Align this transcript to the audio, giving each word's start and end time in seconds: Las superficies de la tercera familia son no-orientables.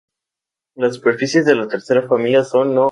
Las 0.73 0.95
superficies 0.95 1.45
de 1.45 1.53
la 1.53 1.67
tercera 1.67 2.07
familia 2.07 2.43
son 2.43 2.73
no-orientables. 2.73 2.79